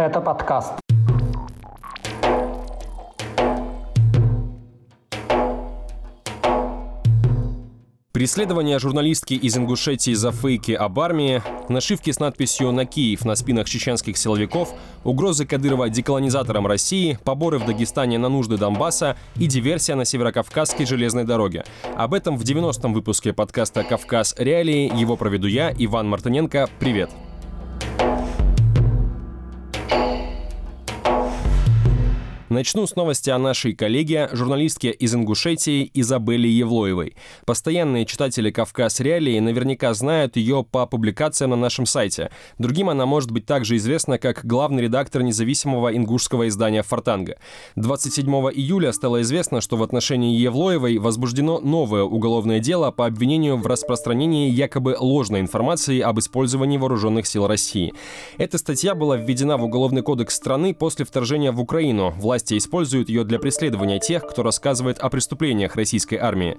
Это 0.00 0.22
подкаст. 0.22 0.72
Преследование 8.12 8.78
журналистки 8.78 9.34
из 9.34 9.58
Ингушетии 9.58 10.14
за 10.14 10.32
фейки 10.32 10.72
об 10.72 10.98
армии, 11.00 11.42
нашивки 11.68 12.10
с 12.12 12.18
надписью 12.18 12.72
«На 12.72 12.86
Киев» 12.86 13.26
на 13.26 13.34
спинах 13.34 13.68
чеченских 13.68 14.16
силовиков, 14.16 14.72
угрозы 15.04 15.44
Кадырова 15.44 15.90
деколонизаторам 15.90 16.66
России, 16.66 17.18
поборы 17.22 17.58
в 17.58 17.66
Дагестане 17.66 18.16
на 18.16 18.30
нужды 18.30 18.56
Донбасса 18.56 19.18
и 19.36 19.46
диверсия 19.46 19.96
на 19.96 20.06
Северокавказской 20.06 20.86
железной 20.86 21.24
дороге. 21.24 21.64
Об 21.94 22.14
этом 22.14 22.38
в 22.38 22.42
90-м 22.42 22.94
выпуске 22.94 23.34
подкаста 23.34 23.84
«Кавказ. 23.84 24.34
Реалии». 24.38 24.90
Его 24.98 25.18
проведу 25.18 25.46
я, 25.46 25.74
Иван 25.76 26.08
Мартыненко. 26.08 26.70
Привет! 26.78 27.10
Начну 32.50 32.84
с 32.84 32.96
новости 32.96 33.30
о 33.30 33.38
нашей 33.38 33.74
коллеге, 33.76 34.28
журналистке 34.32 34.90
из 34.90 35.14
Ингушетии 35.14 35.88
Изабелле 35.94 36.50
Евлоевой. 36.50 37.14
Постоянные 37.46 38.04
читатели 38.06 38.50
«Кавказ 38.50 38.98
Реалии» 38.98 39.38
наверняка 39.38 39.94
знают 39.94 40.34
ее 40.34 40.66
по 40.68 40.84
публикациям 40.86 41.50
на 41.50 41.56
нашем 41.56 41.86
сайте. 41.86 42.32
Другим 42.58 42.90
она 42.90 43.06
может 43.06 43.30
быть 43.30 43.46
также 43.46 43.76
известна 43.76 44.18
как 44.18 44.44
главный 44.44 44.82
редактор 44.82 45.22
независимого 45.22 45.96
ингушского 45.96 46.48
издания 46.48 46.82
«Фортанга». 46.82 47.36
27 47.76 48.28
июля 48.28 48.90
стало 48.90 49.22
известно, 49.22 49.60
что 49.60 49.76
в 49.76 49.84
отношении 49.84 50.36
Евлоевой 50.36 50.98
возбуждено 50.98 51.60
новое 51.60 52.02
уголовное 52.02 52.58
дело 52.58 52.90
по 52.90 53.06
обвинению 53.06 53.58
в 53.58 53.66
распространении 53.68 54.50
якобы 54.50 54.96
ложной 54.98 55.38
информации 55.38 56.00
об 56.00 56.18
использовании 56.18 56.78
вооруженных 56.78 57.28
сил 57.28 57.46
России. 57.46 57.94
Эта 58.38 58.58
статья 58.58 58.96
была 58.96 59.16
введена 59.16 59.56
в 59.56 59.62
Уголовный 59.62 60.02
кодекс 60.02 60.34
страны 60.34 60.74
после 60.74 61.04
вторжения 61.04 61.52
в 61.52 61.60
Украину. 61.60 62.12
Власть 62.18 62.39
власти 62.40 62.56
используют 62.56 63.08
ее 63.08 63.24
для 63.24 63.38
преследования 63.38 63.98
тех, 63.98 64.26
кто 64.26 64.42
рассказывает 64.42 64.98
о 64.98 65.10
преступлениях 65.10 65.76
российской 65.76 66.14
армии. 66.14 66.58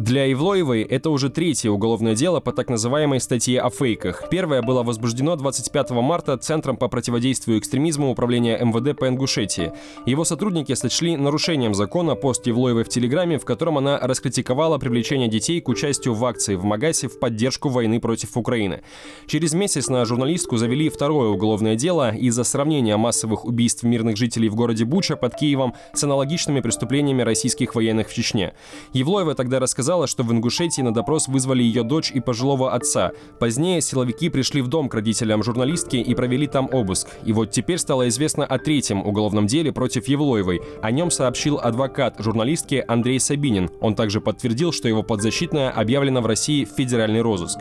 Для 0.00 0.32
Ивлоевой 0.32 0.80
это 0.80 1.10
уже 1.10 1.28
третье 1.28 1.68
уголовное 1.68 2.14
дело 2.14 2.40
по 2.40 2.52
так 2.52 2.70
называемой 2.70 3.20
статье 3.20 3.60
о 3.60 3.68
фейках. 3.68 4.30
Первое 4.30 4.62
было 4.62 4.82
возбуждено 4.82 5.36
25 5.36 5.90
марта 5.90 6.38
Центром 6.38 6.78
по 6.78 6.88
противодействию 6.88 7.58
экстремизму 7.58 8.10
Управления 8.10 8.58
МВД 8.58 8.98
по 8.98 9.08
Ингушетии. 9.08 9.74
Его 10.06 10.24
сотрудники 10.24 10.72
сочли 10.72 11.18
нарушением 11.18 11.74
закона 11.74 12.14
пост 12.14 12.46
Евлоевой 12.46 12.84
в 12.84 12.88
Телеграме, 12.88 13.38
в 13.38 13.44
котором 13.44 13.76
она 13.76 13.98
раскритиковала 13.98 14.78
привлечение 14.78 15.28
детей 15.28 15.60
к 15.60 15.68
участию 15.68 16.14
в 16.14 16.24
акции 16.24 16.54
в 16.54 16.64
Магасе 16.64 17.08
в 17.08 17.18
поддержку 17.18 17.68
войны 17.68 18.00
против 18.00 18.38
Украины. 18.38 18.80
Через 19.26 19.52
месяц 19.52 19.88
на 19.88 20.06
журналистку 20.06 20.56
завели 20.56 20.88
второе 20.88 21.28
уголовное 21.28 21.76
дело 21.76 22.14
из-за 22.14 22.44
сравнения 22.44 22.96
массовых 22.96 23.44
убийств 23.44 23.82
мирных 23.82 24.16
жителей 24.16 24.48
в 24.48 24.54
городе 24.54 24.86
Буча 24.86 25.16
под 25.16 25.34
Киевом 25.34 25.74
с 25.92 26.02
аналогичными 26.02 26.60
преступлениями 26.60 27.20
российских 27.20 27.74
военных 27.74 28.08
в 28.08 28.14
Чечне. 28.14 28.54
Евлоева 28.94 29.34
тогда 29.34 29.60
рассказала, 29.60 29.89
рассказала, 29.90 30.06
что 30.06 30.22
в 30.22 30.32
Ингушетии 30.32 30.82
на 30.82 30.94
допрос 30.94 31.26
вызвали 31.26 31.64
ее 31.64 31.82
дочь 31.82 32.12
и 32.12 32.20
пожилого 32.20 32.74
отца. 32.74 33.10
Позднее 33.40 33.80
силовики 33.80 34.28
пришли 34.28 34.62
в 34.62 34.68
дом 34.68 34.88
к 34.88 34.94
родителям 34.94 35.42
журналистки 35.42 35.96
и 35.96 36.14
провели 36.14 36.46
там 36.46 36.68
обыск. 36.70 37.08
И 37.24 37.32
вот 37.32 37.50
теперь 37.50 37.78
стало 37.78 38.06
известно 38.08 38.44
о 38.44 38.58
третьем 38.58 39.04
уголовном 39.04 39.48
деле 39.48 39.72
против 39.72 40.06
Евлоевой. 40.06 40.60
О 40.80 40.92
нем 40.92 41.10
сообщил 41.10 41.58
адвокат 41.58 42.14
журналистки 42.20 42.84
Андрей 42.86 43.18
Сабинин. 43.18 43.68
Он 43.80 43.96
также 43.96 44.20
подтвердил, 44.20 44.70
что 44.70 44.86
его 44.86 45.02
подзащитная 45.02 45.70
объявлена 45.70 46.20
в 46.20 46.26
России 46.26 46.64
в 46.64 46.68
федеральный 46.68 47.20
розыск. 47.20 47.58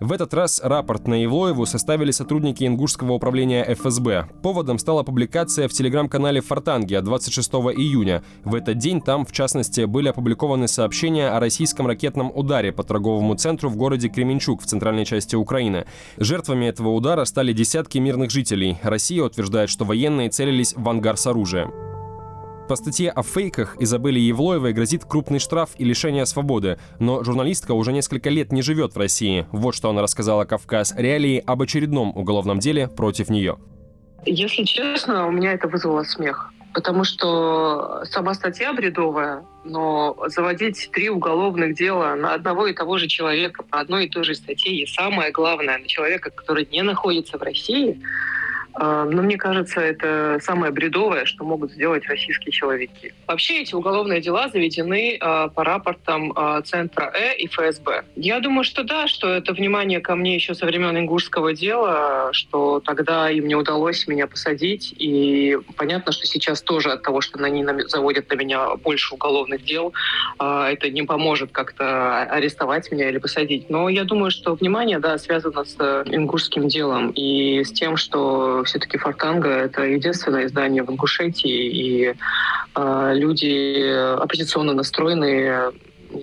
В 0.00 0.10
этот 0.10 0.34
раз 0.34 0.60
рапорт 0.62 1.06
на 1.06 1.14
Евлоеву 1.22 1.66
составили 1.66 2.10
сотрудники 2.10 2.64
Ингушского 2.64 3.12
управления 3.12 3.62
ФСБ. 3.74 4.26
Поводом 4.42 4.78
стала 4.80 5.04
публикация 5.04 5.68
в 5.68 5.72
телеграм-канале 5.72 6.40
Фортанги 6.40 6.98
26 6.98 7.52
июня. 7.76 8.24
В 8.42 8.56
этот 8.56 8.78
день 8.78 9.00
там, 9.00 9.24
в 9.24 9.30
частности, 9.30 9.84
были 9.84 10.08
опубликованы 10.08 10.66
сообщения 10.66 11.28
о 11.28 11.38
российском 11.38 11.86
ракетном 11.86 12.32
ударе 12.34 12.72
по 12.72 12.82
торговому 12.82 13.36
центру 13.36 13.68
в 13.68 13.76
городе 13.76 14.08
Кременчук 14.08 14.62
в 14.62 14.66
центральной 14.66 15.04
части 15.04 15.36
Украины. 15.36 15.86
Жертвами 16.16 16.66
этого 16.66 16.88
удара 16.88 17.24
стали 17.24 17.52
десятки 17.52 17.98
мирных 17.98 18.30
жителей. 18.30 18.78
Россия 18.82 19.22
утверждает, 19.22 19.70
что 19.70 19.84
военные 19.84 20.28
целились 20.28 20.74
в 20.76 20.88
ангар 20.88 21.16
с 21.16 21.28
оружием. 21.28 21.93
По 22.68 22.76
статье 22.76 23.10
о 23.10 23.22
фейках 23.22 23.76
Изабелле 23.78 24.22
Евлоевой 24.22 24.72
грозит 24.72 25.04
крупный 25.04 25.38
штраф 25.38 25.70
и 25.76 25.84
лишение 25.84 26.24
свободы, 26.24 26.78
но 26.98 27.22
журналистка 27.22 27.72
уже 27.72 27.92
несколько 27.92 28.30
лет 28.30 28.52
не 28.52 28.62
живет 28.62 28.94
в 28.94 28.98
России. 28.98 29.46
Вот 29.52 29.74
что 29.74 29.90
она 29.90 30.00
рассказала 30.00 30.46
«Кавказ 30.46 30.94
Реалии» 30.96 31.42
об 31.44 31.60
очередном 31.60 32.16
уголовном 32.16 32.60
деле 32.60 32.88
против 32.88 33.28
нее. 33.28 33.58
Если 34.24 34.62
честно, 34.62 35.26
у 35.26 35.30
меня 35.30 35.52
это 35.52 35.68
вызвало 35.68 36.04
смех. 36.04 36.50
Потому 36.72 37.04
что 37.04 38.02
сама 38.06 38.32
статья 38.32 38.72
бредовая, 38.72 39.44
но 39.64 40.16
заводить 40.28 40.88
три 40.90 41.10
уголовных 41.10 41.74
дела 41.76 42.14
на 42.16 42.32
одного 42.32 42.66
и 42.66 42.72
того 42.72 42.96
же 42.96 43.08
человека 43.08 43.62
по 43.62 43.78
одной 43.78 44.06
и 44.06 44.08
той 44.08 44.24
же 44.24 44.34
статье, 44.34 44.74
и 44.74 44.86
самое 44.86 45.30
главное, 45.30 45.78
на 45.78 45.86
человека, 45.86 46.30
который 46.30 46.66
не 46.72 46.82
находится 46.82 47.36
в 47.36 47.42
России, 47.42 48.00
но 48.76 49.22
мне 49.22 49.36
кажется, 49.36 49.80
это 49.80 50.38
самое 50.40 50.72
бредовое, 50.72 51.24
что 51.26 51.44
могут 51.44 51.72
сделать 51.72 52.06
российские 52.06 52.52
человеки. 52.52 53.14
Вообще 53.26 53.62
эти 53.62 53.74
уголовные 53.74 54.20
дела 54.20 54.48
заведены 54.48 55.16
э, 55.20 55.48
по 55.54 55.64
рапортам 55.64 56.32
э, 56.32 56.62
Центра 56.64 57.12
Э 57.14 57.36
и 57.36 57.46
ФСБ. 57.46 58.04
Я 58.16 58.40
думаю, 58.40 58.64
что 58.64 58.82
да, 58.82 59.06
что 59.06 59.28
это 59.28 59.52
внимание 59.52 60.00
ко 60.00 60.16
мне 60.16 60.34
еще 60.34 60.54
со 60.54 60.66
времен 60.66 60.96
ингушского 60.96 61.52
дела, 61.52 62.30
что 62.32 62.80
тогда 62.80 63.30
им 63.30 63.46
не 63.46 63.54
удалось 63.54 64.06
меня 64.08 64.26
посадить. 64.26 64.94
И 64.98 65.56
понятно, 65.76 66.12
что 66.12 66.26
сейчас 66.26 66.60
тоже 66.62 66.92
от 66.92 67.02
того, 67.02 67.20
что 67.20 67.38
они 67.44 67.64
заводят 67.86 68.28
на 68.30 68.34
меня 68.34 68.76
больше 68.76 69.14
уголовных 69.14 69.64
дел, 69.64 69.92
это 70.38 70.90
не 70.90 71.02
поможет 71.02 71.52
как-то 71.52 72.22
арестовать 72.22 72.90
меня 72.90 73.08
или 73.08 73.18
посадить. 73.18 73.70
Но 73.70 73.88
я 73.88 74.04
думаю, 74.04 74.30
что 74.30 74.54
внимание, 74.54 74.98
да, 74.98 75.18
связано 75.18 75.64
с 75.64 75.76
ингушским 76.06 76.68
делом 76.68 77.10
и 77.10 77.62
с 77.64 77.72
тем, 77.72 77.96
что 77.96 78.63
все-таки 78.64 78.98
Фортанга— 78.98 79.48
это 79.50 79.82
единственное 79.82 80.46
издание 80.46 80.82
в 80.82 80.90
Ингушетии, 80.90 81.68
и 81.68 82.14
э, 82.74 83.12
люди 83.14 84.16
оппозиционно 84.20 84.72
настроенные 84.72 85.72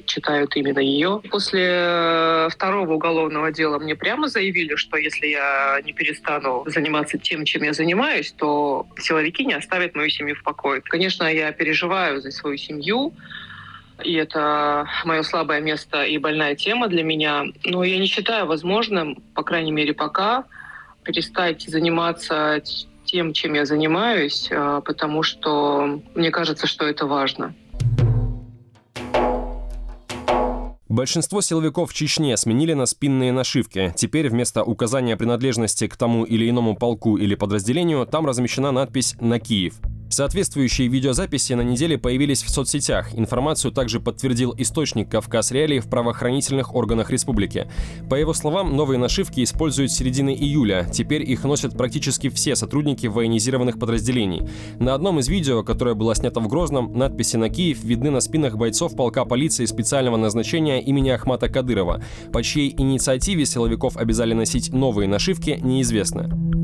читают 0.06 0.56
именно 0.56 0.80
ее. 0.80 1.22
После 1.30 2.48
второго 2.50 2.94
уголовного 2.94 3.52
дела 3.52 3.80
мне 3.80 3.96
прямо 3.96 4.28
заявили, 4.28 4.76
что 4.76 4.98
если 4.98 5.28
я 5.28 5.80
не 5.84 5.94
перестану 5.94 6.64
заниматься 6.68 7.18
тем, 7.18 7.46
чем 7.46 7.64
я 7.64 7.74
занимаюсь, 7.74 8.32
то 8.32 8.88
силовики 8.98 9.46
не 9.46 9.54
оставят 9.54 9.96
мою 9.96 10.10
семью 10.10 10.36
в 10.36 10.44
покое. 10.44 10.82
Конечно, 10.82 11.24
я 11.26 11.52
переживаю 11.52 12.22
за 12.22 12.32
свою 12.32 12.58
семью, 12.58 13.14
и 14.04 14.14
это 14.14 14.88
мое 15.06 15.24
слабое 15.24 15.62
место 15.62 16.04
и 16.04 16.18
больная 16.18 16.56
тема 16.56 16.88
для 16.88 17.04
меня. 17.04 17.46
Но 17.64 17.84
я 17.84 17.98
не 17.98 18.08
считаю 18.08 18.46
возможным, 18.46 19.16
по 19.36 19.44
крайней 19.44 19.72
мере 19.72 19.94
пока, 19.94 20.46
перестать 21.04 21.64
заниматься 21.64 22.62
тем, 23.06 23.34
чем 23.34 23.54
я 23.54 23.66
занимаюсь, 23.66 24.50
а, 24.52 24.82
потому 24.82 25.24
что 25.24 26.02
мне 26.16 26.32
кажется, 26.32 26.68
что 26.68 26.86
это 26.86 27.06
важно. 27.06 27.54
Большинство 30.88 31.40
силовиков 31.40 31.90
в 31.90 31.94
Чечне 31.94 32.36
сменили 32.36 32.74
на 32.74 32.86
спинные 32.86 33.32
нашивки. 33.32 33.94
Теперь 33.96 34.30
вместо 34.30 34.64
указания 34.64 35.16
принадлежности 35.16 35.88
к 35.88 35.96
тому 35.96 36.26
или 36.26 36.50
иному 36.50 36.76
полку 36.76 37.18
или 37.18 37.36
подразделению 37.36 38.06
там 38.06 38.26
размещена 38.26 38.72
надпись 38.72 39.16
«На 39.22 39.40
Киев». 39.40 39.76
Соответствующие 40.12 40.90
видеозаписи 40.90 41.54
на 41.54 41.62
неделе 41.62 41.98
появились 41.98 42.44
в 42.44 42.50
соцсетях. 42.50 43.16
Информацию 43.16 43.72
также 43.72 44.02
подтвердил 44.02 44.54
источник 44.58 45.10
Кавказ 45.10 45.52
Реалии 45.52 45.80
в 45.80 45.88
правоохранительных 45.88 46.76
органах 46.76 47.12
республики. 47.12 47.70
По 48.10 48.16
его 48.16 48.34
словам, 48.34 48.76
новые 48.76 49.00
нашивки 49.00 49.42
используют 49.42 49.90
с 49.90 49.96
середины 49.96 50.36
июля. 50.36 50.86
Теперь 50.92 51.24
их 51.24 51.46
носят 51.46 51.78
практически 51.78 52.28
все 52.28 52.58
сотрудники 52.58 53.08
военизированных 53.08 53.80
подразделений. 53.80 54.50
На 54.80 54.96
одном 54.96 55.20
из 55.20 55.30
видео, 55.30 55.64
которое 55.64 55.96
было 55.96 56.14
снято 56.14 56.42
в 56.42 56.48
Грозном, 56.50 56.92
надписи 56.92 57.38
на 57.38 57.50
Киев 57.50 57.82
видны 57.82 58.12
на 58.12 58.20
спинах 58.20 58.58
бойцов 58.58 58.98
полка 58.98 59.24
полиции 59.24 59.64
специального 59.64 60.18
назначения 60.18 60.82
имени 60.82 61.10
Ахмата 61.12 61.48
Кадырова. 61.48 62.04
По 62.34 62.44
чьей 62.44 62.76
инициативе 62.78 63.46
силовиков 63.46 63.96
обязали 63.96 64.34
носить 64.34 64.74
новые 64.74 65.08
нашивки, 65.08 65.58
неизвестно. 65.62 66.61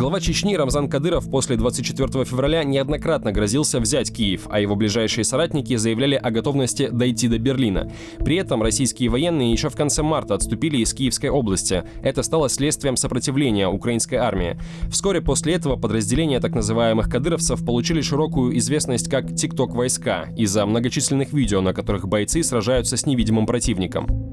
Глава 0.00 0.18
Чечни 0.18 0.54
Рамзан 0.54 0.88
Кадыров 0.88 1.30
после 1.30 1.56
24 1.56 2.24
февраля 2.24 2.64
неоднократно 2.64 3.32
грозился 3.32 3.80
взять 3.80 4.10
Киев, 4.10 4.46
а 4.48 4.58
его 4.58 4.74
ближайшие 4.74 5.24
соратники 5.24 5.76
заявляли 5.76 6.14
о 6.14 6.30
готовности 6.30 6.88
дойти 6.88 7.28
до 7.28 7.38
Берлина. 7.38 7.92
При 8.24 8.36
этом 8.36 8.62
российские 8.62 9.10
военные 9.10 9.52
еще 9.52 9.68
в 9.68 9.76
конце 9.76 10.02
марта 10.02 10.36
отступили 10.36 10.78
из 10.78 10.94
Киевской 10.94 11.26
области. 11.26 11.84
Это 12.02 12.22
стало 12.22 12.48
следствием 12.48 12.96
сопротивления 12.96 13.68
украинской 13.68 14.14
армии. 14.14 14.58
Вскоре 14.90 15.20
после 15.20 15.52
этого 15.52 15.76
подразделения 15.76 16.40
так 16.40 16.54
называемых 16.54 17.10
кадыровцев 17.10 17.62
получили 17.62 18.00
широкую 18.00 18.56
известность 18.56 19.10
как 19.10 19.34
«Тикток-войска» 19.34 20.30
из-за 20.34 20.64
многочисленных 20.64 21.34
видео, 21.34 21.60
на 21.60 21.74
которых 21.74 22.08
бойцы 22.08 22.42
сражаются 22.42 22.96
с 22.96 23.04
невидимым 23.04 23.44
противником. 23.44 24.29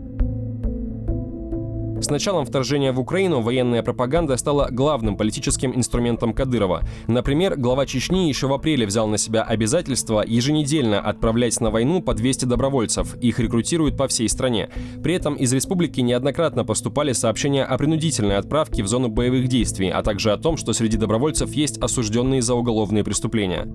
С 2.00 2.10
началом 2.10 2.46
вторжения 2.46 2.92
в 2.92 3.00
Украину 3.00 3.42
военная 3.42 3.82
пропаганда 3.82 4.38
стала 4.38 4.70
главным 4.70 5.18
политическим 5.18 5.76
инструментом 5.76 6.32
Кадырова. 6.32 6.84
Например, 7.08 7.56
глава 7.58 7.86
Чечни 7.88 8.28
еще 8.28 8.48
в 8.48 8.54
апреле 8.54 8.86
взял 8.86 9.08
на 9.08 9.18
себя 9.18 9.42
обязательство 9.42 10.24
еженедельно 10.26 11.00
отправлять 11.00 11.60
на 11.60 11.72
войну 11.72 12.02
по 12.02 12.14
200 12.14 12.46
добровольцев. 12.46 13.16
Их 13.18 13.40
рекрутируют 13.40 13.98
по 13.98 14.08
всей 14.08 14.30
стране. 14.30 14.70
При 15.02 15.16
этом 15.16 15.34
из 15.34 15.52
республики 15.52 16.00
неоднократно 16.00 16.64
поступали 16.64 17.14
сообщения 17.14 17.64
о 17.64 17.78
принудительной 17.78 18.38
отправке 18.38 18.84
в 18.84 18.88
зону 18.88 19.10
боевых 19.10 19.48
действий, 19.48 19.90
а 19.90 20.04
также 20.04 20.32
о 20.32 20.38
том, 20.38 20.56
что 20.56 20.74
среди 20.74 20.98
добровольцев 20.98 21.52
есть 21.54 21.80
осужденные 21.80 22.44
за 22.44 22.54
уголовные 22.54 23.04
преступления. 23.04 23.68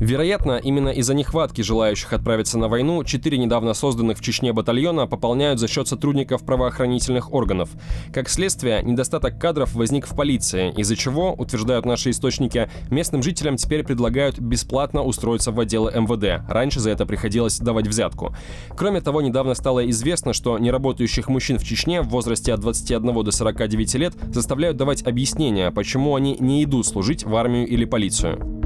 Вероятно, 0.00 0.60
именно 0.62 0.88
из-за 0.88 1.14
нехватки 1.14 1.62
желающих 1.62 2.12
отправиться 2.12 2.58
на 2.58 2.68
войну 2.68 3.04
четыре 3.04 3.38
недавно 3.38 3.74
созданных 3.74 4.18
в 4.18 4.22
Чечне 4.22 4.52
батальона 4.52 5.06
пополняют 5.06 5.60
за 5.60 5.68
счет 5.68 5.86
сотрудников 5.86 6.44
правоохранительных 6.44 7.32
органов. 7.32 7.70
Как 8.12 8.28
следствие, 8.28 8.82
недостаток 8.82 9.38
кадров 9.38 9.74
возник 9.74 10.06
в 10.06 10.16
полиции, 10.16 10.72
из-за 10.76 10.96
чего, 10.96 11.32
утверждают 11.32 11.86
наши 11.86 12.10
источники, 12.10 12.68
местным 12.90 13.22
жителям 13.22 13.56
теперь 13.56 13.84
предлагают 13.84 14.38
бесплатно 14.40 15.02
устроиться 15.02 15.52
в 15.52 15.60
отделы 15.60 15.92
МВД. 15.94 16.44
Раньше 16.50 16.80
за 16.80 16.90
это 16.90 17.06
приходилось 17.06 17.58
давать 17.58 17.86
взятку. 17.86 18.34
Кроме 18.76 19.00
того, 19.00 19.22
недавно 19.22 19.54
стало 19.54 19.88
известно, 19.90 20.32
что 20.32 20.58
неработающих 20.58 21.28
мужчин 21.28 21.58
в 21.58 21.64
Чечне 21.64 22.02
в 22.02 22.08
возрасте 22.08 22.52
от 22.52 22.60
21 22.60 23.24
до 23.24 23.30
49 23.30 23.94
лет 23.94 24.14
заставляют 24.32 24.76
давать 24.76 25.06
объяснения, 25.06 25.70
почему 25.70 26.16
они 26.16 26.36
не 26.40 26.64
идут 26.64 26.86
служить 26.86 27.24
в 27.24 27.34
армию 27.36 27.66
или 27.68 27.84
полицию. 27.84 28.63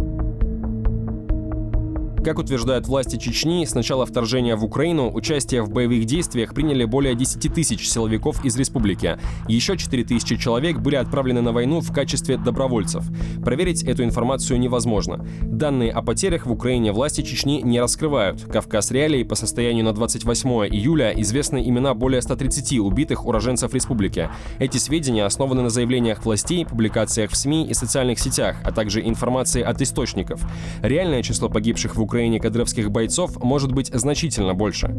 Как 2.28 2.38
утверждают 2.38 2.86
власти 2.86 3.16
Чечни, 3.16 3.64
с 3.64 3.74
начала 3.74 4.04
вторжения 4.04 4.54
в 4.54 4.62
Украину 4.62 5.10
участие 5.10 5.62
в 5.62 5.70
боевых 5.70 6.04
действиях 6.04 6.52
приняли 6.52 6.84
более 6.84 7.14
10 7.14 7.54
тысяч 7.54 7.88
силовиков 7.88 8.44
из 8.44 8.54
республики. 8.58 9.18
Еще 9.48 9.78
4 9.78 10.04
тысячи 10.04 10.36
человек 10.36 10.76
были 10.76 10.96
отправлены 10.96 11.40
на 11.40 11.52
войну 11.52 11.80
в 11.80 11.90
качестве 11.90 12.36
добровольцев. 12.36 13.02
Проверить 13.42 13.82
эту 13.82 14.04
информацию 14.04 14.60
невозможно. 14.60 15.26
Данные 15.40 15.90
о 15.90 16.02
потерях 16.02 16.44
в 16.44 16.52
Украине 16.52 16.92
власти 16.92 17.22
Чечни 17.22 17.62
не 17.62 17.80
раскрывают. 17.80 18.42
Кавказ 18.44 18.90
Реалии 18.90 19.22
по 19.22 19.34
состоянию 19.34 19.86
на 19.86 19.94
28 19.94 20.50
июля 20.66 21.12
известны 21.16 21.66
имена 21.66 21.94
более 21.94 22.20
130 22.20 22.78
убитых 22.80 23.24
уроженцев 23.24 23.72
республики. 23.72 24.28
Эти 24.58 24.76
сведения 24.76 25.24
основаны 25.24 25.62
на 25.62 25.70
заявлениях 25.70 26.26
властей, 26.26 26.66
публикациях 26.66 27.30
в 27.30 27.36
СМИ 27.38 27.68
и 27.68 27.72
социальных 27.72 28.18
сетях, 28.18 28.56
а 28.64 28.70
также 28.70 29.00
информации 29.00 29.62
от 29.62 29.80
источников. 29.80 30.42
Реальное 30.82 31.22
число 31.22 31.48
погибших 31.48 31.96
в 31.96 32.02
Украине 32.02 32.17
кадровских 32.40 32.90
бойцов 32.90 33.42
может 33.42 33.72
быть 33.72 33.90
значительно 33.94 34.54
больше. 34.54 34.94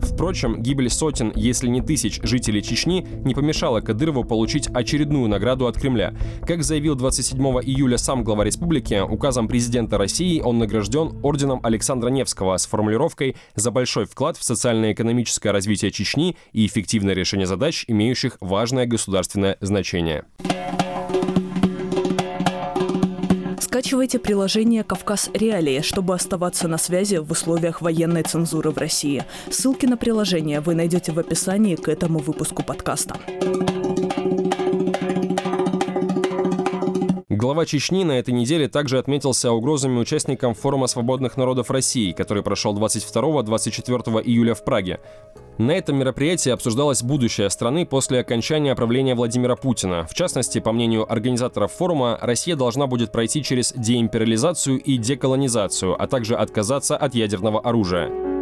Впрочем, 0.00 0.62
гибель 0.62 0.88
сотен, 0.88 1.32
если 1.34 1.68
не 1.68 1.80
тысяч 1.80 2.20
жителей 2.22 2.62
Чечни 2.62 3.06
не 3.24 3.34
помешала 3.34 3.80
Кадырову 3.80 4.24
получить 4.24 4.68
очередную 4.68 5.28
награду 5.28 5.66
от 5.66 5.78
Кремля. 5.78 6.14
Как 6.46 6.62
заявил 6.62 6.94
27 6.94 7.38
июля 7.62 7.98
сам 7.98 8.24
глава 8.24 8.44
республики, 8.44 9.02
указом 9.02 9.48
президента 9.48 9.98
России 9.98 10.40
он 10.40 10.58
награжден 10.58 11.18
орденом 11.22 11.60
Александра 11.62 12.08
Невского 12.08 12.56
с 12.56 12.66
формулировкой 12.66 13.36
«За 13.56 13.70
большой 13.70 14.06
вклад 14.06 14.36
в 14.36 14.44
социально-экономическое 14.44 15.50
развитие 15.50 15.90
Чечни 15.90 16.36
и 16.52 16.66
эффективное 16.66 17.14
решение 17.14 17.46
задач, 17.46 17.84
имеющих 17.88 18.36
важное 18.40 18.86
государственное 18.86 19.58
значение». 19.60 20.24
Скачивайте 23.76 24.18
приложение 24.18 24.84
«Кавказ 24.84 25.28
Реалии», 25.34 25.82
чтобы 25.82 26.14
оставаться 26.14 26.66
на 26.66 26.78
связи 26.78 27.16
в 27.16 27.30
условиях 27.30 27.82
военной 27.82 28.22
цензуры 28.22 28.70
в 28.70 28.78
России. 28.78 29.22
Ссылки 29.50 29.84
на 29.84 29.98
приложение 29.98 30.60
вы 30.60 30.74
найдете 30.74 31.12
в 31.12 31.18
описании 31.18 31.76
к 31.76 31.86
этому 31.86 32.20
выпуску 32.20 32.62
подкаста. 32.62 33.18
Глава 37.36 37.66
Чечни 37.66 38.02
на 38.02 38.12
этой 38.12 38.32
неделе 38.32 38.66
также 38.66 38.98
отметился 38.98 39.52
угрозами 39.52 39.98
участникам 39.98 40.54
Форума 40.54 40.86
свободных 40.86 41.36
народов 41.36 41.70
России, 41.70 42.12
который 42.12 42.42
прошел 42.42 42.74
22-24 42.74 44.22
июля 44.24 44.54
в 44.54 44.64
Праге. 44.64 45.00
На 45.58 45.72
этом 45.72 45.96
мероприятии 45.96 46.48
обсуждалось 46.48 47.02
будущее 47.02 47.50
страны 47.50 47.84
после 47.84 48.20
окончания 48.20 48.74
правления 48.74 49.14
Владимира 49.14 49.54
Путина. 49.54 50.06
В 50.10 50.14
частности, 50.14 50.60
по 50.60 50.72
мнению 50.72 51.12
организаторов 51.12 51.72
форума, 51.72 52.18
Россия 52.22 52.56
должна 52.56 52.86
будет 52.86 53.12
пройти 53.12 53.42
через 53.42 53.74
деимпериализацию 53.74 54.80
и 54.80 54.96
деколонизацию, 54.96 55.94
а 56.02 56.06
также 56.06 56.36
отказаться 56.36 56.96
от 56.96 57.14
ядерного 57.14 57.60
оружия. 57.60 58.35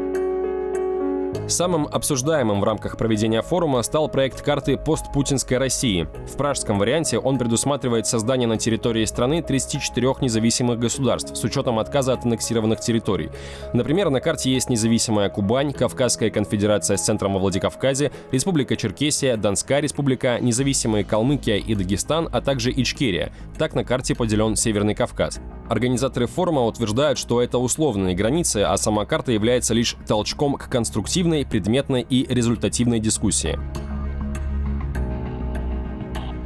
Самым 1.48 1.86
обсуждаемым 1.90 2.60
в 2.60 2.64
рамках 2.64 2.96
проведения 2.96 3.42
форума 3.42 3.82
стал 3.82 4.08
проект 4.08 4.40
карты 4.40 4.76
постпутинской 4.76 5.58
России. 5.58 6.08
В 6.26 6.36
пражском 6.36 6.78
варианте 6.78 7.18
он 7.18 7.38
предусматривает 7.38 8.06
создание 8.06 8.48
на 8.48 8.56
территории 8.56 9.04
страны 9.04 9.42
34 9.42 10.14
независимых 10.20 10.78
государств 10.78 11.36
с 11.36 11.44
учетом 11.44 11.78
отказа 11.78 12.14
от 12.14 12.24
аннексированных 12.24 12.80
территорий. 12.80 13.30
Например, 13.72 14.10
на 14.10 14.20
карте 14.20 14.52
есть 14.52 14.70
независимая 14.70 15.28
Кубань, 15.28 15.72
Кавказская 15.72 16.30
конфедерация 16.30 16.96
с 16.96 17.04
центром 17.04 17.34
во 17.34 17.40
Владикавказе, 17.40 18.10
Республика 18.32 18.76
Черкесия, 18.76 19.36
Донская 19.36 19.80
республика, 19.80 20.38
независимые 20.40 21.04
Калмыкия 21.04 21.58
и 21.58 21.74
Дагестан, 21.74 22.28
а 22.32 22.40
также 22.40 22.72
Ичкерия. 22.72 23.32
Так 23.58 23.74
на 23.74 23.84
карте 23.84 24.14
поделен 24.14 24.56
Северный 24.56 24.94
Кавказ. 24.94 25.40
Организаторы 25.68 26.26
форума 26.26 26.62
утверждают, 26.62 27.18
что 27.18 27.40
это 27.40 27.58
условные 27.58 28.14
границы, 28.14 28.58
а 28.58 28.76
сама 28.76 29.06
карта 29.06 29.32
является 29.32 29.72
лишь 29.72 29.96
толчком 30.06 30.54
к 30.54 30.68
конструктивной, 30.68 31.46
предметной 31.46 32.02
и 32.02 32.26
результативной 32.32 33.00
дискуссии. 33.00 33.58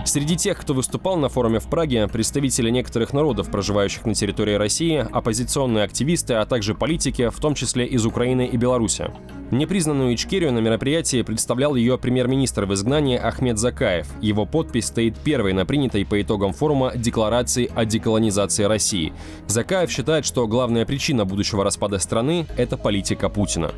Среди 0.09 0.37
тех, 0.37 0.59
кто 0.59 0.73
выступал 0.73 1.19
на 1.19 1.29
форуме 1.29 1.61
в 1.61 1.69
Праге, 1.69 2.09
представители 2.09 2.71
некоторых 2.71 3.13
народов, 3.13 3.51
проживающих 3.51 4.07
на 4.07 4.15
территории 4.15 4.55
России, 4.55 5.07
оппозиционные 5.13 5.85
активисты, 5.85 6.33
а 6.33 6.47
также 6.47 6.75
политики, 6.75 7.29
в 7.29 7.39
том 7.39 7.55
числе 7.55 7.85
из 7.85 8.07
Украины 8.07 8.47
и 8.47 8.57
Беларуси. 8.57 9.11
Непризнанную 9.51 10.15
Ичкерию 10.15 10.51
на 10.51 10.61
мероприятии 10.61 11.21
представлял 11.21 11.75
ее 11.75 11.99
премьер-министр 11.99 12.65
в 12.65 12.73
изгнании 12.73 13.19
Ахмед 13.19 13.59
Закаев. 13.59 14.07
Его 14.23 14.47
подпись 14.47 14.87
стоит 14.87 15.15
первой 15.19 15.53
на 15.53 15.67
принятой 15.67 16.07
по 16.07 16.19
итогам 16.23 16.55
форума 16.55 16.93
декларации 16.97 17.71
о 17.75 17.85
деколонизации 17.85 18.65
России. 18.65 19.13
Закаев 19.47 19.91
считает, 19.91 20.25
что 20.25 20.47
главная 20.47 20.87
причина 20.87 21.27
будущего 21.27 21.63
распада 21.63 21.99
страны– 21.99 22.47
это 22.57 22.79
политика 22.79 23.29
Путина. 23.29 23.73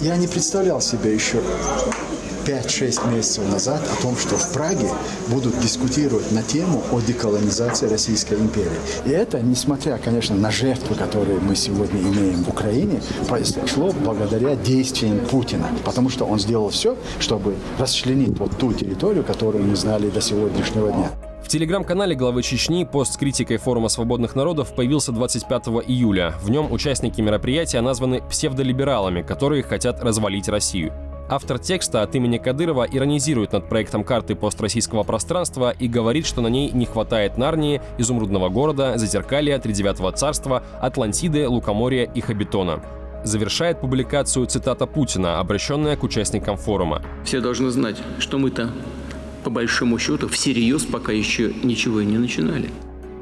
Я 0.00 0.16
не 0.16 0.28
представлял 0.28 0.80
себе 0.80 1.12
еще 1.12 1.38
5-6 2.46 3.14
месяцев 3.14 3.50
назад 3.50 3.82
о 3.90 4.02
том, 4.02 4.16
что 4.16 4.36
в 4.36 4.52
Праге 4.52 4.88
будут 5.28 5.58
дискутировать 5.60 6.30
на 6.32 6.42
тему 6.42 6.82
о 6.92 7.00
деколонизации 7.00 7.88
Российской 7.88 8.34
империи. 8.34 8.70
И 9.04 9.10
это, 9.10 9.40
несмотря, 9.40 9.98
конечно, 9.98 10.36
на 10.36 10.50
жертвы, 10.50 10.94
которые 10.94 11.38
мы 11.40 11.56
сегодня 11.56 12.00
имеем 12.00 12.44
в 12.44 12.48
Украине, 12.48 13.00
произошло 13.28 13.92
благодаря 14.04 14.56
действиям 14.56 15.20
Путина. 15.20 15.68
Потому 15.84 16.08
что 16.08 16.24
он 16.24 16.38
сделал 16.38 16.70
все, 16.70 16.96
чтобы 17.20 17.54
расчленить 17.78 18.38
вот 18.38 18.56
ту 18.58 18.72
территорию, 18.72 19.24
которую 19.24 19.64
мы 19.64 19.76
знали 19.76 20.10
до 20.10 20.20
сегодняшнего 20.20 20.90
дня. 20.92 21.10
В 21.42 21.48
телеграм-канале 21.48 22.14
главы 22.14 22.42
Чечни 22.42 22.84
пост 22.84 23.14
с 23.14 23.16
критикой 23.16 23.58
форума 23.58 23.88
свободных 23.88 24.36
народов 24.36 24.74
появился 24.74 25.12
25 25.12 25.68
июля. 25.86 26.34
В 26.42 26.50
нем 26.50 26.72
участники 26.72 27.20
мероприятия 27.20 27.80
названы 27.80 28.22
псевдолибералами, 28.22 29.22
которые 29.22 29.62
хотят 29.62 30.02
развалить 30.02 30.48
Россию. 30.48 30.92
Автор 31.32 31.58
текста 31.58 32.02
от 32.02 32.14
имени 32.14 32.36
Кадырова 32.36 32.86
иронизирует 32.92 33.52
над 33.52 33.66
проектом 33.66 34.04
карты 34.04 34.34
построссийского 34.34 35.02
пространства 35.02 35.70
и 35.70 35.88
говорит, 35.88 36.26
что 36.26 36.42
на 36.42 36.48
ней 36.48 36.70
не 36.72 36.84
хватает 36.84 37.38
Нарнии, 37.38 37.80
Изумрудного 37.96 38.50
города, 38.50 38.98
Зазеркалья, 38.98 39.58
Тридевятого 39.58 40.12
царства, 40.12 40.62
Атлантиды, 40.78 41.48
Лукоморья 41.48 42.04
и 42.04 42.20
Хабитона 42.20 42.82
завершает 43.24 43.80
публикацию 43.80 44.44
цитата 44.44 44.84
Путина, 44.84 45.40
обращенная 45.40 45.96
к 45.96 46.02
участникам 46.02 46.58
форума. 46.58 47.00
Все 47.24 47.40
должны 47.40 47.70
знать, 47.70 47.96
что 48.18 48.36
мы-то, 48.36 48.68
по 49.42 49.48
большому 49.48 49.98
счету, 49.98 50.28
всерьез 50.28 50.84
пока 50.84 51.12
еще 51.12 51.50
ничего 51.62 52.00
и 52.00 52.04
не 52.04 52.18
начинали. 52.18 52.68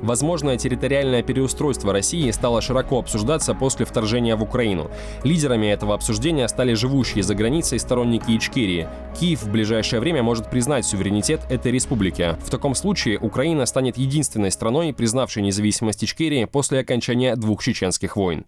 Возможное 0.03 0.57
территориальное 0.57 1.23
переустройство 1.23 1.93
России 1.93 2.31
стало 2.31 2.61
широко 2.61 2.99
обсуждаться 2.99 3.55
после 3.55 3.85
вторжения 3.85 4.35
в 4.37 4.43
Украину. 4.43 4.91
Лидерами 5.25 5.67
этого 5.67 5.95
обсуждения 5.95 6.49
стали 6.49 6.75
живущие 6.75 7.23
за 7.23 7.35
границей 7.35 7.79
сторонники 7.79 8.31
Ичкерии. 8.37 8.89
Киев 9.19 9.43
в 9.43 9.51
ближайшее 9.51 10.01
время 10.01 10.23
может 10.23 10.51
признать 10.51 10.87
суверенитет 10.87 11.41
этой 11.51 11.73
республики. 11.73 12.37
В 12.45 12.51
таком 12.51 12.75
случае 12.75 13.19
Украина 13.19 13.67
станет 13.67 13.99
единственной 13.99 14.51
страной, 14.51 14.93
признавшей 14.93 15.43
независимость 15.43 16.05
Ичкерии 16.05 16.47
после 16.47 16.81
окончания 16.81 17.37
двух 17.37 17.63
чеченских 17.63 18.17
войн. 18.17 18.45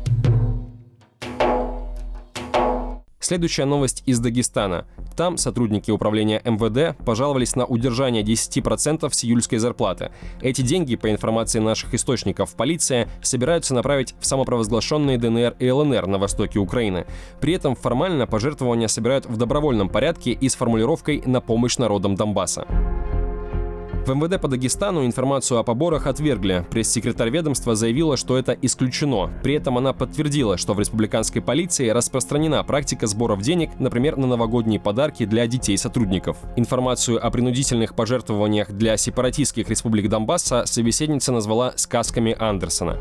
Следующая 3.32 3.64
новость 3.64 4.02
из 4.04 4.20
Дагестана. 4.20 4.84
Там 5.16 5.38
сотрудники 5.38 5.90
управления 5.90 6.42
МВД 6.44 6.94
пожаловались 7.02 7.56
на 7.56 7.64
удержание 7.64 8.22
10% 8.22 9.10
с 9.10 9.24
июльской 9.24 9.56
зарплаты. 9.56 10.10
Эти 10.42 10.60
деньги, 10.60 10.96
по 10.96 11.10
информации 11.10 11.58
наших 11.58 11.94
источников, 11.94 12.54
полиция 12.54 13.08
собираются 13.22 13.72
направить 13.72 14.14
в 14.20 14.26
самопровозглашенные 14.26 15.16
ДНР 15.16 15.56
и 15.60 15.70
ЛНР 15.70 16.08
на 16.08 16.18
востоке 16.18 16.58
Украины. 16.58 17.06
При 17.40 17.54
этом 17.54 17.74
формально 17.74 18.26
пожертвования 18.26 18.88
собирают 18.88 19.24
в 19.24 19.38
добровольном 19.38 19.88
порядке 19.88 20.32
и 20.32 20.50
с 20.50 20.54
формулировкой 20.54 21.22
«на 21.24 21.40
помощь 21.40 21.78
народам 21.78 22.16
Донбасса». 22.16 22.66
В 24.04 24.12
МВД 24.12 24.40
по 24.40 24.48
Дагестану 24.48 25.06
информацию 25.06 25.58
о 25.58 25.62
поборах 25.62 26.08
отвергли. 26.08 26.66
Пресс-секретарь 26.70 27.30
ведомства 27.30 27.76
заявила, 27.76 28.16
что 28.16 28.36
это 28.36 28.52
исключено. 28.60 29.30
При 29.44 29.54
этом 29.54 29.78
она 29.78 29.92
подтвердила, 29.92 30.58
что 30.58 30.74
в 30.74 30.80
республиканской 30.80 31.40
полиции 31.40 31.88
распространена 31.88 32.64
практика 32.64 33.06
сборов 33.06 33.42
денег, 33.42 33.70
например, 33.78 34.16
на 34.16 34.26
новогодние 34.26 34.80
подарки 34.80 35.24
для 35.24 35.46
детей 35.46 35.78
сотрудников. 35.78 36.36
Информацию 36.56 37.24
о 37.24 37.30
принудительных 37.30 37.94
пожертвованиях 37.94 38.72
для 38.72 38.96
сепаратистских 38.96 39.68
республик 39.68 40.08
Донбасса 40.08 40.64
собеседница 40.66 41.30
назвала 41.30 41.72
«сказками 41.76 42.34
Андерсона». 42.36 42.98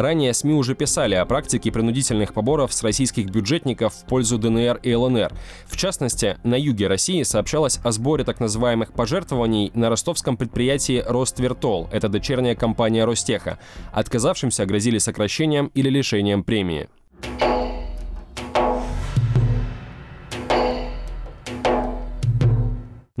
Ранее 0.00 0.32
СМИ 0.32 0.54
уже 0.54 0.74
писали 0.74 1.14
о 1.14 1.26
практике 1.26 1.70
принудительных 1.70 2.32
поборов 2.32 2.72
с 2.72 2.82
российских 2.82 3.26
бюджетников 3.26 3.92
в 3.92 4.06
пользу 4.06 4.38
ДНР 4.38 4.80
и 4.82 4.94
ЛНР. 4.94 5.30
В 5.66 5.76
частности, 5.76 6.38
на 6.42 6.54
юге 6.54 6.86
России 6.86 7.22
сообщалось 7.22 7.80
о 7.84 7.92
сборе 7.92 8.24
так 8.24 8.40
называемых 8.40 8.94
пожертвований 8.94 9.70
на 9.74 9.90
ростовском 9.90 10.38
предприятии 10.38 11.04
«Роствертол»— 11.06 11.86
это 11.92 12.08
дочерняя 12.08 12.54
компания 12.54 13.04
Ростеха. 13.04 13.58
Отказавшимся 13.92 14.64
грозили 14.64 14.96
сокращением 14.96 15.70
или 15.74 15.90
лишением 15.90 16.44
премии. 16.44 16.88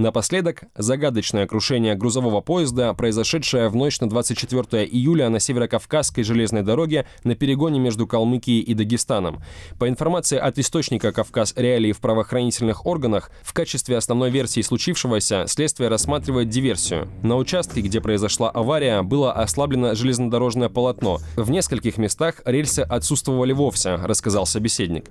Напоследок, 0.00 0.62
загадочное 0.74 1.46
крушение 1.46 1.94
грузового 1.94 2.40
поезда, 2.40 2.94
произошедшее 2.94 3.68
в 3.68 3.76
ночь 3.76 4.00
на 4.00 4.08
24 4.08 4.86
июля 4.86 5.28
на 5.28 5.40
Северокавказской 5.40 6.24
железной 6.24 6.62
дороге 6.62 7.04
на 7.22 7.34
перегоне 7.34 7.80
между 7.80 8.06
Калмыкией 8.06 8.62
и 8.62 8.72
Дагестаном. 8.72 9.42
По 9.78 9.90
информации 9.90 10.38
от 10.38 10.58
источника 10.58 11.12
«Кавказ 11.12 11.52
Реалии» 11.54 11.92
в 11.92 12.00
правоохранительных 12.00 12.86
органах, 12.86 13.30
в 13.42 13.52
качестве 13.52 13.98
основной 13.98 14.30
версии 14.30 14.62
случившегося 14.62 15.44
следствие 15.46 15.90
рассматривает 15.90 16.48
диверсию. 16.48 17.10
На 17.22 17.36
участке, 17.36 17.82
где 17.82 18.00
произошла 18.00 18.48
авария, 18.48 19.02
было 19.02 19.34
ослаблено 19.34 19.94
железнодорожное 19.94 20.70
полотно. 20.70 21.18
В 21.36 21.50
нескольких 21.50 21.98
местах 21.98 22.36
рельсы 22.46 22.80
отсутствовали 22.80 23.52
вовсе, 23.52 23.96
рассказал 23.96 24.46
собеседник. 24.46 25.10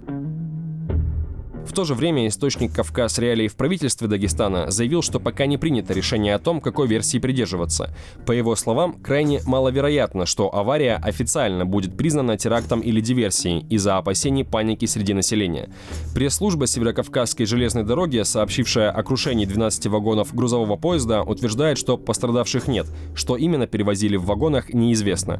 В 1.69 1.71
то 1.71 1.85
же 1.85 1.93
время 1.93 2.27
источник 2.27 2.73
«Кавказ 2.73 3.19
Реалии» 3.19 3.47
в 3.47 3.55
правительстве 3.55 4.07
Дагестана 4.07 4.71
заявил, 4.71 5.03
что 5.03 5.19
пока 5.19 5.45
не 5.45 5.59
принято 5.59 5.93
решение 5.93 6.33
о 6.33 6.39
том, 6.39 6.61
какой 6.61 6.87
версии 6.87 7.19
придерживаться. 7.19 7.95
По 8.25 8.31
его 8.31 8.55
словам, 8.55 8.93
крайне 8.93 9.41
маловероятно, 9.45 10.25
что 10.25 10.53
авария 10.53 10.95
официально 10.95 11.67
будет 11.67 11.95
признана 11.95 12.37
терактом 12.37 12.79
или 12.79 13.01
диверсией 13.01 13.67
из-за 13.69 13.99
опасений 13.99 14.43
паники 14.43 14.85
среди 14.85 15.13
населения. 15.13 15.69
Пресс-служба 16.15 16.65
Северокавказской 16.65 17.45
железной 17.45 17.83
дороги, 17.83 18.23
сообщившая 18.23 18.89
о 18.89 19.03
крушении 19.03 19.45
12 19.45 19.85
вагонов 19.85 20.33
грузового 20.33 20.75
поезда, 20.75 21.21
утверждает, 21.21 21.77
что 21.77 21.97
пострадавших 21.97 22.67
нет. 22.67 22.87
Что 23.13 23.37
именно 23.37 23.67
перевозили 23.67 24.15
в 24.17 24.25
вагонах, 24.25 24.73
неизвестно. 24.73 25.39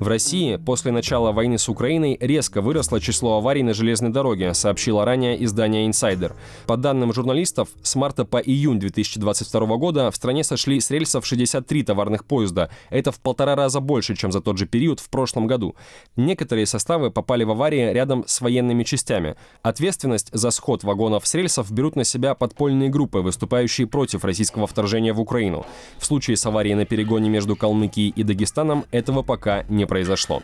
В 0.00 0.08
России 0.08 0.56
после 0.56 0.92
начала 0.92 1.30
войны 1.30 1.58
с 1.58 1.68
Украиной 1.68 2.16
резко 2.18 2.62
выросло 2.62 3.02
число 3.02 3.36
аварий 3.36 3.62
на 3.62 3.74
железной 3.74 4.10
дороге, 4.10 4.54
сообщило 4.54 5.04
ранее 5.04 5.44
издание 5.44 5.86
Insider. 5.86 6.32
По 6.66 6.78
данным 6.78 7.12
журналистов, 7.12 7.68
с 7.82 7.94
марта 7.96 8.24
по 8.24 8.38
июнь 8.38 8.78
2022 8.78 9.76
года 9.76 10.10
в 10.10 10.16
стране 10.16 10.42
сошли 10.42 10.80
с 10.80 10.90
рельсов 10.90 11.26
63 11.26 11.82
товарных 11.82 12.24
поезда. 12.24 12.70
Это 12.88 13.12
в 13.12 13.20
полтора 13.20 13.54
раза 13.54 13.80
больше, 13.80 14.16
чем 14.16 14.32
за 14.32 14.40
тот 14.40 14.56
же 14.56 14.64
период 14.64 15.00
в 15.00 15.10
прошлом 15.10 15.46
году. 15.46 15.76
Некоторые 16.16 16.64
составы 16.64 17.10
попали 17.10 17.44
в 17.44 17.50
аварии 17.50 17.92
рядом 17.92 18.24
с 18.26 18.40
военными 18.40 18.84
частями. 18.84 19.36
Ответственность 19.60 20.30
за 20.32 20.50
сход 20.50 20.82
вагонов 20.82 21.26
с 21.26 21.34
рельсов 21.34 21.70
берут 21.70 21.94
на 21.96 22.04
себя 22.04 22.34
подпольные 22.34 22.88
группы, 22.88 23.18
выступающие 23.18 23.86
против 23.86 24.24
российского 24.24 24.66
вторжения 24.66 25.12
в 25.12 25.20
Украину. 25.20 25.66
В 25.98 26.06
случае 26.06 26.38
с 26.38 26.46
аварией 26.46 26.74
на 26.74 26.86
перегоне 26.86 27.28
между 27.28 27.54
Калмыкией 27.54 28.14
и 28.16 28.22
Дагестаном 28.22 28.86
этого 28.92 29.20
пока 29.20 29.64
не 29.68 29.89
произошло. 29.90 30.40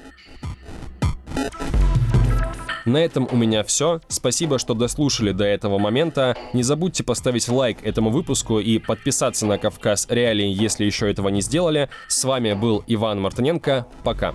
На 2.85 2.99
этом 2.99 3.29
у 3.31 3.37
меня 3.37 3.63
все. 3.63 4.01
Спасибо, 4.09 4.59
что 4.59 4.75
дослушали 4.75 5.33
до 5.33 5.45
этого 5.45 5.79
момента. 5.79 6.37
Не 6.53 6.63
забудьте 6.63 7.05
поставить 7.05 7.49
лайк 7.49 7.79
этому 7.83 8.11
выпуску 8.11 8.59
и 8.59 8.79
подписаться 8.79 9.47
на 9.47 9.59
Кавказ 9.59 10.07
Реалии, 10.11 10.47
если 10.47 10.85
еще 10.85 11.11
этого 11.11 11.29
не 11.29 11.43
сделали. 11.43 11.89
С 12.09 12.25
вами 12.25 12.55
был 12.55 12.85
Иван 12.89 13.21
Мартыненко. 13.21 13.87
Пока. 14.03 14.35